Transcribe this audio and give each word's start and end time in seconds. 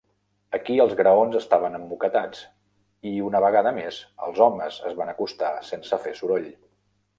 Aquí 0.57 0.77
els 0.85 0.93
graons 1.01 1.37
estaven 1.39 1.77
emmoquetats 1.79 2.41
i, 2.47 3.13
una 3.27 3.43
vegada 3.45 3.75
més, 3.81 4.01
els 4.29 4.43
homes 4.49 4.83
es 4.93 4.99
van 5.03 5.15
acostar 5.15 5.55
sense 5.71 6.03
fer 6.07 6.19
soroll. 6.25 6.53